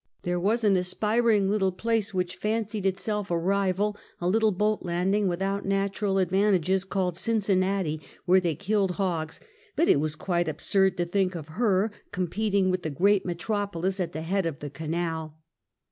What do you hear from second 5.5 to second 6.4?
natural ad